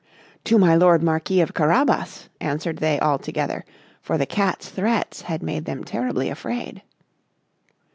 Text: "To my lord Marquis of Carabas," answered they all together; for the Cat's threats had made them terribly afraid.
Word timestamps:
"To 0.45 0.57
my 0.57 0.73
lord 0.73 1.03
Marquis 1.03 1.41
of 1.41 1.53
Carabas," 1.53 2.27
answered 2.39 2.77
they 2.77 2.99
all 2.99 3.19
together; 3.19 3.63
for 4.01 4.17
the 4.17 4.25
Cat's 4.25 4.67
threats 4.67 5.21
had 5.21 5.43
made 5.43 5.65
them 5.65 5.83
terribly 5.83 6.27
afraid. 6.29 6.81